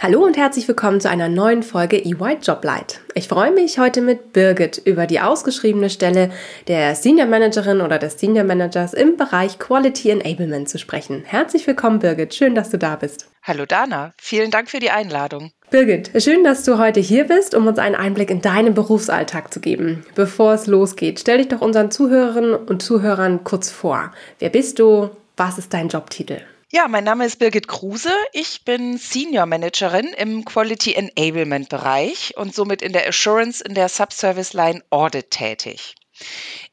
Hallo 0.00 0.24
und 0.24 0.36
herzlich 0.36 0.68
willkommen 0.68 1.00
zu 1.00 1.10
einer 1.10 1.28
neuen 1.28 1.64
Folge 1.64 1.96
EY 1.96 2.38
Joblight. 2.40 3.00
Ich 3.14 3.26
freue 3.26 3.50
mich 3.50 3.80
heute 3.80 4.00
mit 4.00 4.32
Birgit 4.32 4.80
über 4.84 5.08
die 5.08 5.18
ausgeschriebene 5.18 5.90
Stelle 5.90 6.30
der 6.68 6.94
Senior 6.94 7.26
Managerin 7.26 7.80
oder 7.80 7.98
des 7.98 8.20
Senior 8.20 8.44
Managers 8.44 8.94
im 8.94 9.16
Bereich 9.16 9.58
Quality 9.58 10.10
Enablement 10.10 10.68
zu 10.68 10.78
sprechen. 10.78 11.24
Herzlich 11.26 11.66
willkommen, 11.66 11.98
Birgit. 11.98 12.32
Schön, 12.32 12.54
dass 12.54 12.70
du 12.70 12.78
da 12.78 12.94
bist. 12.94 13.28
Hallo 13.42 13.66
Dana. 13.66 14.12
Vielen 14.18 14.52
Dank 14.52 14.70
für 14.70 14.78
die 14.78 14.90
Einladung. 14.90 15.50
Birgit, 15.70 16.12
schön, 16.22 16.44
dass 16.44 16.62
du 16.62 16.78
heute 16.78 17.00
hier 17.00 17.24
bist, 17.24 17.56
um 17.56 17.66
uns 17.66 17.80
einen 17.80 17.96
Einblick 17.96 18.30
in 18.30 18.40
deinen 18.40 18.74
Berufsalltag 18.74 19.52
zu 19.52 19.58
geben. 19.58 20.06
Bevor 20.14 20.52
es 20.54 20.68
losgeht, 20.68 21.18
stell 21.18 21.38
dich 21.38 21.48
doch 21.48 21.60
unseren 21.60 21.90
Zuhörerinnen 21.90 22.54
und 22.54 22.82
Zuhörern 22.82 23.42
kurz 23.42 23.68
vor. 23.68 24.12
Wer 24.38 24.50
bist 24.50 24.78
du? 24.78 25.10
Was 25.36 25.58
ist 25.58 25.74
dein 25.74 25.88
Jobtitel? 25.88 26.42
Ja, 26.70 26.86
mein 26.86 27.04
Name 27.04 27.24
ist 27.24 27.38
Birgit 27.38 27.66
Kruse. 27.66 28.12
Ich 28.34 28.62
bin 28.62 28.98
Senior 28.98 29.46
Managerin 29.46 30.08
im 30.08 30.44
Quality 30.44 30.92
Enablement 30.92 31.70
Bereich 31.70 32.34
und 32.36 32.54
somit 32.54 32.82
in 32.82 32.92
der 32.92 33.08
Assurance 33.08 33.64
in 33.64 33.72
der 33.72 33.88
Subservice 33.88 34.52
Line 34.52 34.84
Audit 34.90 35.30
tätig. 35.30 35.94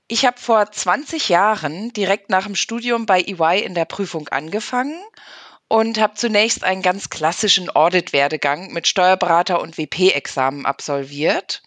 Ich 0.09 0.25
habe 0.25 0.37
vor 0.37 0.69
20 0.69 1.29
Jahren 1.29 1.93
direkt 1.93 2.29
nach 2.29 2.43
dem 2.43 2.57
Studium 2.57 3.05
bei 3.05 3.21
EY 3.21 3.61
in 3.63 3.73
der 3.73 3.85
Prüfung 3.85 4.27
angefangen 4.27 5.01
und 5.69 5.97
habe 5.97 6.15
zunächst 6.15 6.65
einen 6.65 6.81
ganz 6.81 7.09
klassischen 7.09 7.69
Audit-Werdegang 7.69 8.73
mit 8.73 8.89
Steuerberater 8.89 9.61
und 9.61 9.77
WP-Examen 9.77 10.65
absolviert 10.65 11.61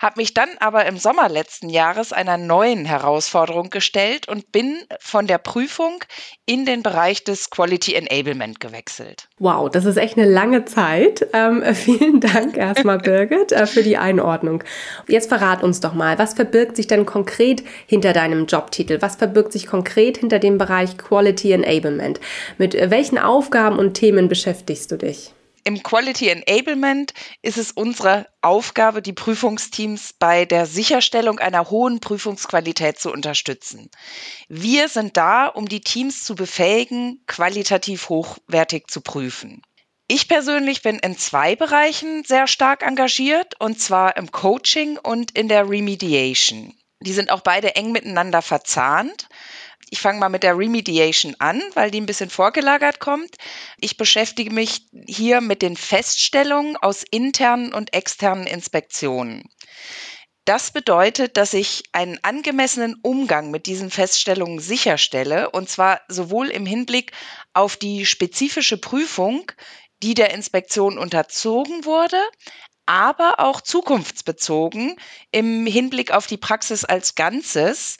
habe 0.00 0.20
mich 0.20 0.34
dann 0.34 0.48
aber 0.60 0.86
im 0.86 0.96
Sommer 0.96 1.28
letzten 1.28 1.68
Jahres 1.68 2.12
einer 2.12 2.36
neuen 2.36 2.84
Herausforderung 2.84 3.70
gestellt 3.70 4.28
und 4.28 4.52
bin 4.52 4.76
von 5.00 5.26
der 5.26 5.38
Prüfung 5.38 6.02
in 6.46 6.64
den 6.64 6.82
Bereich 6.82 7.24
des 7.24 7.50
Quality 7.50 7.94
Enablement 7.94 8.60
gewechselt. 8.60 9.28
Wow, 9.38 9.70
das 9.70 9.84
ist 9.84 9.96
echt 9.96 10.18
eine 10.18 10.28
lange 10.28 10.64
Zeit. 10.64 11.26
Ähm, 11.32 11.62
vielen 11.74 12.20
Dank 12.20 12.56
erstmal, 12.56 12.98
Birgit, 12.98 13.52
äh, 13.52 13.66
für 13.66 13.82
die 13.82 13.96
Einordnung. 13.96 14.62
Jetzt 15.08 15.28
verrat 15.28 15.62
uns 15.62 15.80
doch 15.80 15.94
mal, 15.94 16.18
was 16.18 16.34
verbirgt 16.34 16.76
sich 16.76 16.86
denn 16.86 17.06
konkret 17.06 17.62
hinter 17.86 18.12
deinem 18.12 18.46
Jobtitel? 18.46 19.00
Was 19.00 19.16
verbirgt 19.16 19.52
sich 19.52 19.66
konkret 19.66 20.18
hinter 20.18 20.38
dem 20.38 20.58
Bereich 20.58 20.98
Quality 20.98 21.52
Enablement? 21.52 22.20
Mit 22.58 22.74
welchen 22.74 23.18
Aufgaben 23.18 23.78
und 23.78 23.94
Themen 23.94 24.28
beschäftigst 24.28 24.90
du 24.90 24.96
dich? 24.96 25.34
Im 25.66 25.82
Quality 25.82 26.28
Enablement 26.28 27.14
ist 27.40 27.56
es 27.56 27.72
unsere 27.72 28.28
Aufgabe, 28.42 29.00
die 29.00 29.14
Prüfungsteams 29.14 30.12
bei 30.12 30.44
der 30.44 30.66
Sicherstellung 30.66 31.38
einer 31.38 31.70
hohen 31.70 32.00
Prüfungsqualität 32.00 32.98
zu 32.98 33.10
unterstützen. 33.10 33.90
Wir 34.48 34.90
sind 34.90 35.16
da, 35.16 35.46
um 35.46 35.66
die 35.66 35.80
Teams 35.80 36.22
zu 36.22 36.34
befähigen, 36.34 37.22
qualitativ 37.26 38.10
hochwertig 38.10 38.88
zu 38.88 39.00
prüfen. 39.00 39.62
Ich 40.06 40.28
persönlich 40.28 40.82
bin 40.82 40.98
in 40.98 41.16
zwei 41.16 41.56
Bereichen 41.56 42.24
sehr 42.24 42.46
stark 42.46 42.82
engagiert, 42.82 43.58
und 43.58 43.80
zwar 43.80 44.18
im 44.18 44.30
Coaching 44.30 44.98
und 44.98 45.30
in 45.30 45.48
der 45.48 45.70
Remediation. 45.70 46.74
Die 47.00 47.14
sind 47.14 47.30
auch 47.30 47.40
beide 47.40 47.74
eng 47.74 47.90
miteinander 47.90 48.42
verzahnt. 48.42 49.28
Ich 49.94 50.00
fange 50.00 50.18
mal 50.18 50.28
mit 50.28 50.42
der 50.42 50.58
Remediation 50.58 51.36
an, 51.38 51.62
weil 51.74 51.92
die 51.92 52.00
ein 52.00 52.06
bisschen 52.06 52.28
vorgelagert 52.28 52.98
kommt. 52.98 53.36
Ich 53.78 53.96
beschäftige 53.96 54.52
mich 54.52 54.88
hier 55.06 55.40
mit 55.40 55.62
den 55.62 55.76
Feststellungen 55.76 56.76
aus 56.76 57.04
internen 57.08 57.72
und 57.72 57.94
externen 57.94 58.44
Inspektionen. 58.48 59.48
Das 60.46 60.72
bedeutet, 60.72 61.36
dass 61.36 61.54
ich 61.54 61.84
einen 61.92 62.18
angemessenen 62.24 62.96
Umgang 63.02 63.52
mit 63.52 63.66
diesen 63.66 63.88
Feststellungen 63.88 64.58
sicherstelle, 64.58 65.50
und 65.50 65.68
zwar 65.68 66.00
sowohl 66.08 66.48
im 66.48 66.66
Hinblick 66.66 67.12
auf 67.52 67.76
die 67.76 68.04
spezifische 68.04 68.78
Prüfung, 68.78 69.52
die 70.02 70.14
der 70.14 70.34
Inspektion 70.34 70.98
unterzogen 70.98 71.84
wurde, 71.84 72.20
aber 72.86 73.40
auch 73.40 73.60
zukunftsbezogen 73.60 74.96
im 75.30 75.66
Hinblick 75.66 76.10
auf 76.10 76.26
die 76.26 76.36
Praxis 76.36 76.84
als 76.84 77.14
Ganzes, 77.14 77.96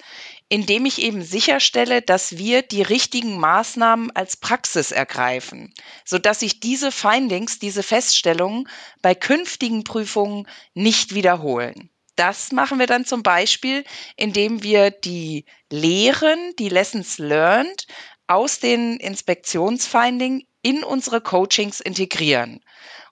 indem 0.49 0.87
ich 0.87 1.01
eben 1.01 1.23
sicherstelle, 1.23 2.03
dass 2.03 2.37
wir 2.37 2.63
die 2.63 2.83
richtigen 2.83 3.39
Maßnahmen 3.39 4.11
als 4.15 4.37
Praxis 4.37 4.91
ergreifen, 4.91 5.73
sodass 6.05 6.41
sich 6.41 6.61
diese 6.61 6.93
Findings, 6.93 7.59
diese 7.59 7.83
Feststellungen 7.83 8.69
bei 9.01 9.15
künftigen 9.15 9.85
Prüfungen 9.85 10.47
nicht 10.75 11.15
wiederholen. 11.15 11.91
Das 12.17 12.53
machen 12.53 12.79
wir 12.79 12.87
dann 12.87 13.05
zum 13.05 13.23
Beispiel, 13.23 13.85
indem 14.17 14.63
wir 14.63 14.91
die 14.91 15.47
Lehren, 15.71 16.55
die 16.59 16.69
Lessons 16.69 17.19
learned 17.19 17.87
aus 18.27 18.61
den 18.61 18.99
Inspektionsfindings 18.99 20.45
in 20.63 20.85
unsere 20.85 21.21
Coachings 21.21 21.81
integrieren. 21.81 22.61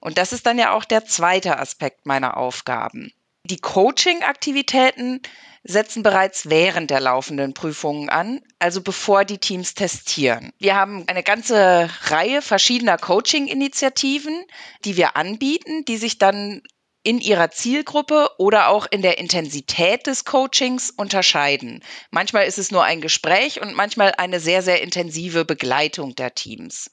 Und 0.00 0.18
das 0.18 0.32
ist 0.32 0.46
dann 0.46 0.58
ja 0.58 0.72
auch 0.72 0.84
der 0.84 1.04
zweite 1.04 1.58
Aspekt 1.58 2.06
meiner 2.06 2.36
Aufgaben. 2.36 3.12
Die 3.44 3.58
Coaching-Aktivitäten 3.58 5.20
setzen 5.64 6.02
bereits 6.02 6.48
während 6.48 6.90
der 6.90 7.00
laufenden 7.00 7.54
Prüfungen 7.54 8.08
an, 8.08 8.40
also 8.58 8.80
bevor 8.82 9.24
die 9.24 9.38
Teams 9.38 9.74
testieren. 9.74 10.52
Wir 10.58 10.76
haben 10.76 11.04
eine 11.08 11.22
ganze 11.22 11.88
Reihe 12.04 12.42
verschiedener 12.42 12.98
Coaching-Initiativen, 12.98 14.44
die 14.84 14.96
wir 14.96 15.16
anbieten, 15.16 15.84
die 15.84 15.96
sich 15.96 16.18
dann 16.18 16.62
in 17.04 17.18
ihrer 17.20 17.50
Zielgruppe 17.50 18.30
oder 18.38 18.68
auch 18.68 18.86
in 18.90 19.02
der 19.02 19.18
Intensität 19.18 20.06
des 20.06 20.24
Coachings 20.24 20.90
unterscheiden. 20.90 21.82
Manchmal 22.10 22.46
ist 22.46 22.58
es 22.58 22.70
nur 22.70 22.84
ein 22.84 23.00
Gespräch 23.00 23.60
und 23.60 23.74
manchmal 23.74 24.12
eine 24.18 24.38
sehr, 24.38 24.62
sehr 24.62 24.82
intensive 24.82 25.44
Begleitung 25.44 26.14
der 26.14 26.34
Teams. 26.34 26.90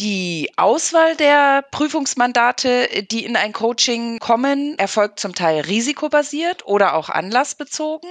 Die 0.00 0.50
Auswahl 0.56 1.14
der 1.14 1.62
Prüfungsmandate, 1.70 3.04
die 3.12 3.24
in 3.24 3.36
ein 3.36 3.52
Coaching 3.52 4.18
kommen, 4.18 4.76
erfolgt 4.76 5.20
zum 5.20 5.36
Teil 5.36 5.60
risikobasiert 5.60 6.66
oder 6.66 6.94
auch 6.94 7.10
anlassbezogen. 7.10 8.10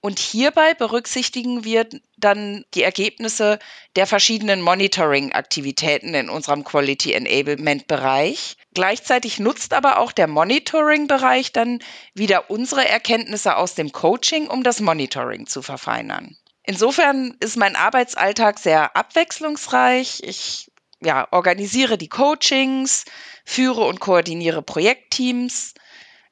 Und 0.00 0.20
hierbei 0.20 0.72
berücksichtigen 0.72 1.64
wir 1.64 1.86
dann 2.16 2.64
die 2.72 2.82
Ergebnisse 2.82 3.58
der 3.96 4.06
verschiedenen 4.06 4.62
Monitoring-Aktivitäten 4.62 6.14
in 6.14 6.30
unserem 6.30 6.64
Quality 6.64 7.12
Enablement-Bereich. 7.12 8.56
Gleichzeitig 8.72 9.38
nutzt 9.38 9.74
aber 9.74 9.98
auch 9.98 10.12
der 10.12 10.28
Monitoring-Bereich 10.28 11.52
dann 11.52 11.80
wieder 12.14 12.48
unsere 12.48 12.88
Erkenntnisse 12.88 13.56
aus 13.56 13.74
dem 13.74 13.92
Coaching, 13.92 14.46
um 14.46 14.62
das 14.62 14.80
Monitoring 14.80 15.46
zu 15.46 15.60
verfeinern. 15.60 16.38
Insofern 16.62 17.34
ist 17.40 17.56
mein 17.56 17.76
Arbeitsalltag 17.76 18.58
sehr 18.58 18.94
abwechslungsreich. 18.94 20.22
Ich 20.22 20.67
ja, 21.00 21.28
organisiere 21.30 21.98
die 21.98 22.08
Coachings, 22.08 23.04
führe 23.44 23.84
und 23.84 24.00
koordiniere 24.00 24.62
Projektteams, 24.62 25.74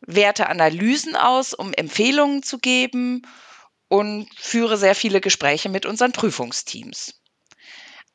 werte 0.00 0.48
Analysen 0.48 1.16
aus, 1.16 1.54
um 1.54 1.72
Empfehlungen 1.72 2.42
zu 2.42 2.58
geben 2.58 3.22
und 3.88 4.28
führe 4.38 4.76
sehr 4.76 4.94
viele 4.94 5.20
Gespräche 5.20 5.68
mit 5.68 5.86
unseren 5.86 6.12
Prüfungsteams. 6.12 7.20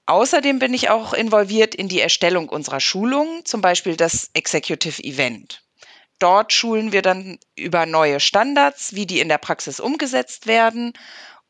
Außerdem 0.05 0.59
bin 0.59 0.73
ich 0.73 0.89
auch 0.89 1.13
involviert 1.13 1.73
in 1.73 1.87
die 1.87 2.01
Erstellung 2.01 2.49
unserer 2.49 2.79
Schulungen, 2.79 3.45
zum 3.45 3.61
Beispiel 3.61 3.95
das 3.95 4.29
Executive 4.33 5.01
Event. 5.03 5.63
Dort 6.19 6.53
schulen 6.53 6.91
wir 6.91 7.01
dann 7.01 7.39
über 7.55 7.85
neue 7.85 8.19
Standards, 8.19 8.93
wie 8.93 9.05
die 9.05 9.19
in 9.19 9.29
der 9.29 9.37
Praxis 9.37 9.79
umgesetzt 9.79 10.47
werden 10.47 10.93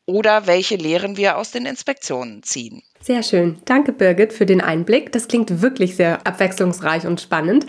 oder 0.06 0.46
welche 0.46 0.76
Lehren 0.76 1.16
wir 1.16 1.38
aus 1.38 1.50
den 1.50 1.66
Inspektionen 1.66 2.42
ziehen. 2.42 2.82
Sehr 3.00 3.22
schön. 3.22 3.60
Danke, 3.64 3.92
Birgit, 3.92 4.32
für 4.32 4.46
den 4.46 4.60
Einblick. 4.60 5.10
Das 5.10 5.26
klingt 5.26 5.60
wirklich 5.60 5.96
sehr 5.96 6.24
abwechslungsreich 6.24 7.06
und 7.06 7.20
spannend. 7.20 7.66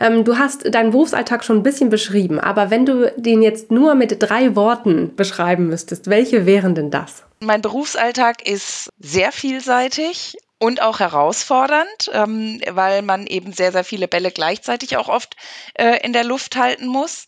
Ähm, 0.00 0.24
du 0.24 0.36
hast 0.36 0.74
deinen 0.74 0.90
Berufsalltag 0.90 1.42
schon 1.44 1.58
ein 1.58 1.62
bisschen 1.62 1.88
beschrieben, 1.88 2.38
aber 2.38 2.70
wenn 2.70 2.84
du 2.84 3.12
den 3.16 3.42
jetzt 3.42 3.70
nur 3.70 3.94
mit 3.94 4.16
drei 4.18 4.54
Worten 4.56 5.16
beschreiben 5.16 5.68
müsstest, 5.68 6.08
welche 6.08 6.44
wären 6.44 6.74
denn 6.74 6.90
das? 6.90 7.24
Mein 7.40 7.62
Berufsalltag 7.62 8.46
ist 8.46 8.90
sehr 8.98 9.32
vielseitig 9.32 10.36
und 10.58 10.82
auch 10.82 11.00
herausfordernd, 11.00 12.10
ähm, 12.12 12.60
weil 12.70 13.02
man 13.02 13.26
eben 13.26 13.52
sehr, 13.52 13.72
sehr 13.72 13.84
viele 13.84 14.08
Bälle 14.08 14.30
gleichzeitig 14.30 14.96
auch 14.96 15.08
oft 15.08 15.36
äh, 15.74 16.04
in 16.04 16.12
der 16.12 16.24
Luft 16.24 16.56
halten 16.56 16.86
muss. 16.86 17.26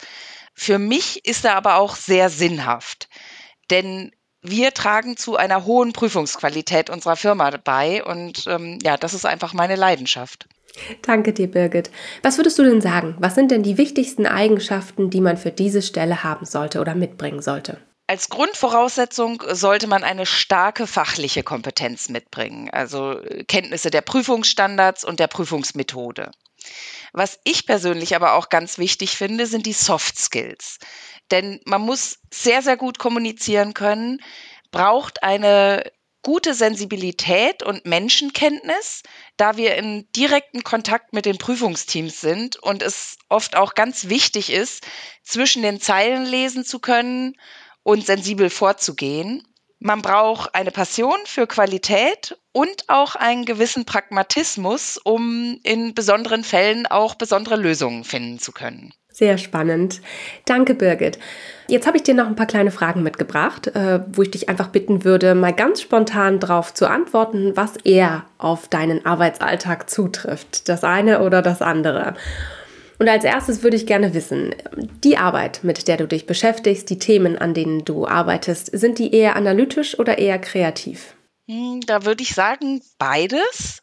Für 0.55 0.79
mich 0.79 1.26
ist 1.26 1.44
er 1.44 1.56
aber 1.56 1.76
auch 1.76 1.97
sehr 1.97 2.31
sinnhaft, 2.31 3.08
denn 3.70 4.11
wir 4.50 4.72
tragen 4.75 5.16
zu 5.16 5.37
einer 5.37 5.64
hohen 5.64 5.93
Prüfungsqualität 5.93 6.90
unserer 6.90 7.16
Firma 7.16 7.50
bei 7.62 8.04
und 8.04 8.44
ähm, 8.46 8.78
ja, 8.82 8.96
das 8.96 9.14
ist 9.14 9.26
einfach 9.26 9.52
meine 9.52 9.76
Leidenschaft. 9.76 10.46
Danke 11.02 11.32
dir, 11.32 11.50
Birgit. 11.50 11.90
Was 12.22 12.37
würdest 12.38 12.58
du 12.58 12.62
denn 12.62 12.81
sagen? 12.81 13.16
Was 13.19 13.34
sind 13.34 13.50
denn 13.50 13.62
die 13.62 13.78
wichtigsten 13.78 14.26
Eigenschaften, 14.26 15.10
die 15.10 15.20
man 15.20 15.37
für 15.37 15.50
diese 15.50 15.82
Stelle 15.82 16.22
haben 16.22 16.44
sollte 16.44 16.81
oder 16.81 16.94
mitbringen 16.94 17.40
sollte? 17.40 17.78
Als 18.08 18.28
Grundvoraussetzung 18.28 19.43
sollte 19.50 19.88
man 19.88 20.04
eine 20.04 20.26
starke 20.26 20.87
fachliche 20.87 21.43
Kompetenz 21.43 22.08
mitbringen, 22.08 22.70
also 22.70 23.19
äh, 23.19 23.44
Kenntnisse 23.44 23.90
der 23.90 24.00
Prüfungsstandards 24.00 25.04
und 25.04 25.19
der 25.19 25.26
Prüfungsmethode. 25.26 26.31
Was 27.13 27.39
ich 27.45 27.67
persönlich 27.67 28.15
aber 28.15 28.35
auch 28.35 28.49
ganz 28.49 28.79
wichtig 28.79 29.17
finde, 29.17 29.47
sind 29.47 29.67
die 29.67 29.73
Soft 29.73 30.19
Skills. 30.19 30.79
Denn 31.31 31.61
man 31.65 31.83
muss 31.83 32.19
sehr, 32.33 32.63
sehr 32.63 32.77
gut 32.77 32.99
kommunizieren 32.99 33.75
können, 33.75 34.23
braucht 34.71 35.23
eine 35.23 35.91
gute 36.27 36.55
Sensibilität 36.55 37.63
und 37.63 37.87
Menschenkenntnis, 37.87 39.03
da 39.37 39.57
wir 39.57 39.77
in 39.77 40.11
direkten 40.11 40.65
Kontakt 40.65 41.13
mit 41.13 41.25
den 41.25 41.39
Prüfungsteams 41.39 42.21
sind 42.21 42.57
und 42.57 42.83
es 42.83 43.17
oft 43.29 43.55
auch 43.55 43.75
ganz 43.75 44.09
wichtig 44.09 44.51
ist, 44.51 44.85
zwischen 45.23 45.63
den 45.63 45.81
Zeilen 45.81 46.27
lesen 46.27 46.65
zu 46.65 46.81
können 46.81 47.37
und 47.85 48.05
sensibel 48.05 48.51
vorzugehen. 48.51 49.47
Man 49.78 50.00
braucht 50.02 50.55
eine 50.55 50.70
Passion 50.70 51.19
für 51.26 51.46
Qualität 51.46 52.38
und 52.52 52.84
auch 52.88 53.14
einen 53.14 53.44
gewissen 53.44 53.84
Pragmatismus, 53.84 54.99
um 55.02 55.61
in 55.62 55.94
besonderen 55.94 56.44
Fällen 56.44 56.87
auch 56.87 57.14
besondere 57.14 57.56
Lösungen 57.56 58.05
finden 58.05 58.38
zu 58.38 58.52
können. 58.52 58.94
Sehr 59.17 59.38
spannend. 59.38 60.02
Danke, 60.44 60.75
Birgit. 60.75 61.19
Jetzt 61.69 61.87
habe 61.87 61.96
ich 61.96 62.02
dir 62.02 62.12
noch 62.12 62.26
ein 62.26 62.37
paar 62.37 62.46
kleine 62.46 62.70
Fragen 62.70 63.02
mitgebracht, 63.02 63.69
äh, 63.69 64.00
wo 64.12 64.20
ich 64.20 64.31
dich 64.31 64.50
einfach 64.50 64.69
bitten 64.69 65.05
würde, 65.05 65.34
mal 65.34 65.55
ganz 65.55 65.81
spontan 65.81 66.38
darauf 66.38 66.75
zu 66.75 66.87
antworten, 66.87 67.56
was 67.56 67.79
eher 67.79 68.26
auf 68.37 68.69
deinen 68.69 69.06
Arbeitsalltag 69.06 69.88
zutrifft. 69.88 70.69
Das 70.69 70.84
eine 70.84 71.22
oder 71.22 71.40
das 71.40 71.62
andere. 71.62 72.14
Und 72.98 73.08
als 73.08 73.25
erstes 73.25 73.62
würde 73.62 73.76
ich 73.76 73.87
gerne 73.87 74.14
wissen, 74.14 74.54
die 75.04 75.19
Arbeit, 75.19 75.60
mit 75.62 75.88
der 75.88 75.96
du 75.96 76.06
dich 76.06 76.26
beschäftigst, 76.26 76.88
die 76.88 76.98
Themen, 76.98 77.37
an 77.37 77.54
denen 77.54 77.84
du 77.84 78.06
arbeitest, 78.06 78.70
sind 78.72 78.98
die 78.98 79.14
eher 79.14 79.37
analytisch 79.37 79.98
oder 79.98 80.19
eher 80.19 80.38
kreativ? 80.38 81.14
Hm, 81.48 81.81
da 81.87 82.04
würde 82.04 82.22
ich 82.22 82.34
sagen, 82.34 82.81
beides, 82.98 83.82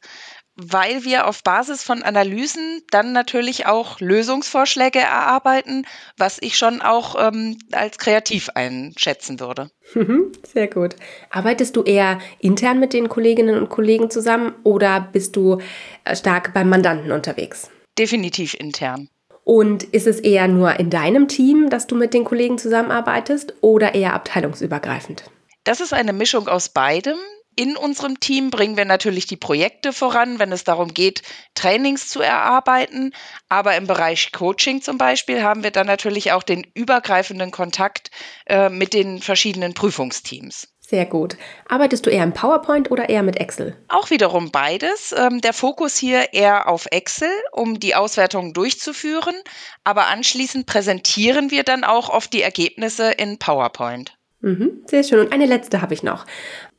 weil 0.55 1.03
wir 1.03 1.27
auf 1.27 1.43
Basis 1.43 1.83
von 1.83 2.03
Analysen 2.03 2.81
dann 2.91 3.11
natürlich 3.11 3.65
auch 3.65 3.99
Lösungsvorschläge 3.99 4.99
erarbeiten, 4.99 5.85
was 6.17 6.37
ich 6.41 6.57
schon 6.57 6.81
auch 6.81 7.15
ähm, 7.19 7.57
als 7.71 7.97
kreativ 7.97 8.49
einschätzen 8.53 9.39
würde. 9.39 9.71
Mhm, 9.95 10.31
sehr 10.43 10.67
gut. 10.67 10.95
Arbeitest 11.29 11.75
du 11.75 11.83
eher 11.83 12.19
intern 12.39 12.79
mit 12.79 12.93
den 12.93 13.09
Kolleginnen 13.09 13.57
und 13.57 13.69
Kollegen 13.69 14.09
zusammen 14.09 14.53
oder 14.63 15.09
bist 15.11 15.35
du 15.35 15.59
äh, 16.03 16.15
stark 16.15 16.53
beim 16.53 16.69
Mandanten 16.69 17.11
unterwegs? 17.11 17.69
Definitiv 17.97 18.53
intern. 18.53 19.09
Und 19.43 19.83
ist 19.83 20.07
es 20.07 20.19
eher 20.19 20.47
nur 20.47 20.79
in 20.79 20.89
deinem 20.89 21.27
Team, 21.27 21.69
dass 21.69 21.87
du 21.87 21.95
mit 21.95 22.13
den 22.13 22.23
Kollegen 22.23 22.57
zusammenarbeitest 22.57 23.55
oder 23.61 23.93
eher 23.93 24.13
abteilungsübergreifend? 24.13 25.25
Das 25.63 25.81
ist 25.81 25.93
eine 25.93 26.13
Mischung 26.13 26.47
aus 26.47 26.69
beidem. 26.69 27.17
In 27.55 27.77
unserem 27.77 28.19
Team 28.19 28.49
bringen 28.49 28.77
wir 28.77 28.85
natürlich 28.85 29.27
die 29.27 29.37
Projekte 29.37 29.93
voran, 29.93 30.39
wenn 30.39 30.51
es 30.51 30.63
darum 30.63 30.93
geht, 30.93 31.21
Trainings 31.53 32.09
zu 32.09 32.21
erarbeiten. 32.21 33.13
Aber 33.47 33.75
im 33.75 33.85
Bereich 33.85 34.31
Coaching 34.31 34.81
zum 34.81 34.97
Beispiel 34.97 35.43
haben 35.43 35.61
wir 35.61 35.69
dann 35.69 35.85
natürlich 35.85 36.31
auch 36.31 36.41
den 36.41 36.65
übergreifenden 36.73 37.51
Kontakt 37.51 38.09
äh, 38.47 38.69
mit 38.69 38.93
den 38.93 39.21
verschiedenen 39.21 39.75
Prüfungsteams. 39.75 40.72
Sehr 40.85 41.05
gut. 41.05 41.37
Arbeitest 41.67 42.05
du 42.05 42.09
eher 42.09 42.23
im 42.23 42.33
PowerPoint 42.33 42.91
oder 42.91 43.07
eher 43.07 43.23
mit 43.23 43.39
Excel? 43.39 43.75
Auch 43.87 44.09
wiederum 44.09 44.51
beides. 44.51 45.15
Ähm, 45.17 45.39
der 45.39 45.53
Fokus 45.53 45.97
hier 45.97 46.33
eher 46.33 46.67
auf 46.67 46.87
Excel, 46.91 47.31
um 47.53 47.79
die 47.79 47.95
Auswertungen 47.95 48.53
durchzuführen. 48.53 49.33
Aber 49.85 50.07
anschließend 50.07 50.65
präsentieren 50.65 51.51
wir 51.51 51.63
dann 51.63 51.83
auch 51.85 52.09
oft 52.09 52.33
die 52.33 52.41
Ergebnisse 52.41 53.11
in 53.11 53.39
PowerPoint. 53.39 54.17
Mhm, 54.41 54.83
sehr 54.85 55.03
schön. 55.03 55.21
Und 55.21 55.33
eine 55.33 55.45
letzte 55.45 55.81
habe 55.81 55.93
ich 55.93 56.03
noch. 56.03 56.25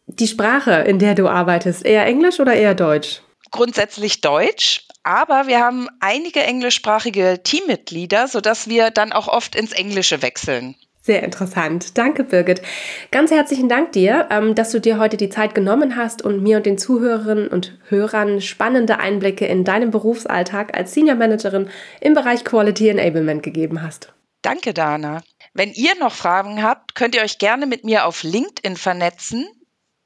Die 0.06 0.29
Sprache, 0.29 0.73
in 0.73 0.99
der 0.99 1.15
du 1.15 1.29
arbeitest, 1.29 1.85
eher 1.85 2.05
Englisch 2.05 2.39
oder 2.39 2.55
eher 2.55 2.75
Deutsch? 2.75 3.23
Grundsätzlich 3.51 4.21
Deutsch, 4.21 4.87
aber 5.03 5.47
wir 5.47 5.61
haben 5.61 5.89
einige 6.01 6.43
englischsprachige 6.43 7.41
Teammitglieder, 7.43 8.29
sodass 8.29 8.69
wir 8.69 8.91
dann 8.91 9.12
auch 9.12 9.29
oft 9.29 9.55
ins 9.55 9.73
Englische 9.73 10.21
wechseln. 10.23 10.75
Sehr 11.05 11.23
interessant. 11.23 11.99
Danke, 11.99 12.25
Birgit. 12.25 12.62
Ganz 13.11 13.31
herzlichen 13.31 13.69
Dank 13.69 13.93
dir, 13.93 14.27
ähm, 14.31 14.55
dass 14.55 14.71
du 14.71 14.81
dir 14.81 14.99
heute 14.99 15.19
die 15.19 15.29
Zeit 15.29 15.55
genommen 15.55 15.97
hast 15.97 16.23
und 16.23 16.43
mir 16.43 16.56
und 16.56 16.65
den 16.65 16.79
Zuhörerinnen 16.79 17.49
und 17.49 17.79
Hörern 17.91 18.41
spannende 18.41 19.01
Einblicke 19.01 19.45
in 19.45 19.65
deinen 19.65 19.91
Berufsalltag 19.91 20.75
als 20.75 20.95
Senior 20.95 21.17
Managerin 21.17 21.69
im 22.01 22.15
Bereich 22.15 22.43
Quality 22.43 22.89
Enablement 22.89 23.43
gegeben 23.43 23.83
hast. 23.83 24.15
Danke, 24.41 24.73
Dana. 24.73 25.23
Wenn 25.53 25.73
ihr 25.73 25.95
noch 26.01 26.15
Fragen 26.15 26.62
habt, 26.62 26.95
könnt 26.95 27.15
ihr 27.15 27.23
euch 27.23 27.37
gerne 27.37 27.67
mit 27.67 27.85
mir 27.85 28.06
auf 28.06 28.23
LinkedIn 28.23 28.77
vernetzen. 28.77 29.47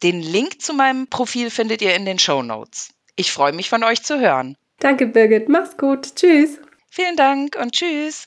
Den 0.03 0.21
Link 0.21 0.61
zu 0.61 0.75
meinem 0.75 1.07
Profil 1.07 1.51
findet 1.51 1.81
ihr 1.81 1.95
in 1.95 2.07
den 2.07 2.19
Show 2.19 2.43
Notes. 2.43 2.91
Ich 3.15 3.31
freue 3.31 3.53
mich 3.53 3.71
von 3.71 3.85
euch 3.85 4.03
zu 4.03 4.19
hören. 4.19 4.57
Danke, 4.81 5.07
Birgit. 5.07 5.49
Mach's 5.49 5.77
gut. 5.77 6.17
Tschüss. 6.17 6.59
Vielen 6.91 7.15
Dank 7.15 7.55
und 7.55 7.71
tschüss. 7.71 8.27